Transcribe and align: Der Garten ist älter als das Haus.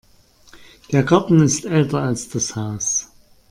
Der 0.91 1.03
Garten 1.03 1.43
ist 1.43 1.65
älter 1.65 1.99
als 2.01 2.27
das 2.27 2.55
Haus. 2.55 3.11